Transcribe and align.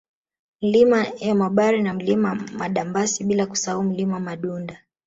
Milima 0.61 1.03
ya 1.19 1.35
Mabare 1.35 1.81
na 1.81 1.93
Mlima 1.93 2.35
Madambasi 2.35 3.23
bila 3.23 3.45
kusahau 3.45 3.83
Mlima 3.83 4.19
Madunda 4.19 4.83